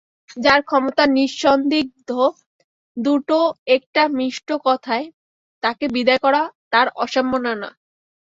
[0.37, 2.09] যাঁর ক্ষমতা নিঃসন্দিগ্ধ,
[2.97, 3.37] দুটো
[3.75, 5.05] একটা মিষ্ট কথায়
[5.63, 6.41] তাঁকে বিদায় করা
[6.73, 7.69] তাঁর অসম্মাননা।